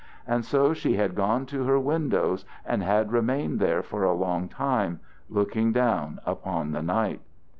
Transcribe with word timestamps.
And 0.25 0.43
so 0.43 0.73
she 0.73 0.95
had 0.95 1.13
gone 1.13 1.45
to 1.45 1.63
her 1.65 1.77
windows 1.79 2.43
and 2.65 2.81
had 2.81 3.11
remained 3.11 3.59
there 3.59 3.83
for 3.83 4.03
a 4.03 4.15
long 4.15 4.49
time 4.49 4.99
looking 5.29 5.77
out 5.77 6.13
upon 6.25 6.71
the 6.71 6.81
night. 6.81 7.21